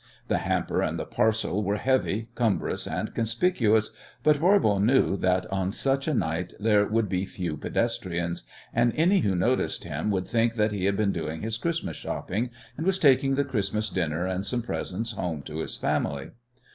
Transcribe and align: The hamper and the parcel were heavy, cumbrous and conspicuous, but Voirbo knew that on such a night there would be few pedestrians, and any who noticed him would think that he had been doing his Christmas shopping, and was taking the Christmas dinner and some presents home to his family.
The 0.29 0.39
hamper 0.39 0.81
and 0.81 0.97
the 0.97 1.05
parcel 1.05 1.63
were 1.63 1.77
heavy, 1.77 2.29
cumbrous 2.33 2.87
and 2.87 3.13
conspicuous, 3.13 3.91
but 4.23 4.35
Voirbo 4.37 4.79
knew 4.79 5.15
that 5.17 5.45
on 5.53 5.71
such 5.71 6.07
a 6.07 6.13
night 6.15 6.55
there 6.59 6.87
would 6.87 7.07
be 7.07 7.23
few 7.27 7.55
pedestrians, 7.55 8.41
and 8.73 8.93
any 8.95 9.19
who 9.19 9.35
noticed 9.35 9.83
him 9.83 10.09
would 10.09 10.27
think 10.27 10.55
that 10.55 10.71
he 10.71 10.85
had 10.85 10.97
been 10.97 11.11
doing 11.11 11.41
his 11.43 11.57
Christmas 11.57 11.97
shopping, 11.97 12.49
and 12.77 12.87
was 12.87 12.97
taking 12.97 13.35
the 13.35 13.45
Christmas 13.45 13.91
dinner 13.91 14.25
and 14.25 14.43
some 14.43 14.63
presents 14.63 15.11
home 15.11 15.43
to 15.43 15.57
his 15.59 15.77
family. 15.77 16.31